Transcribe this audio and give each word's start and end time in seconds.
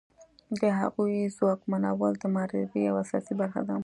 د 0.61 0.61
هغوی 0.79 1.17
ځواکمنول 1.37 2.13
د 2.17 2.23
مبارزې 2.35 2.79
یوه 2.87 2.99
اساسي 3.05 3.33
برخه 3.41 3.61
ده. 3.69 3.75